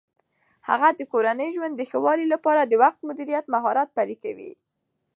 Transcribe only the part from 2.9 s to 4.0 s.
مدیریت مهارت